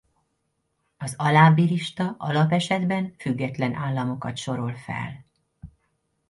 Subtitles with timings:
[0.97, 5.25] Az alábbi lista alapesetben független államokat sorol fel.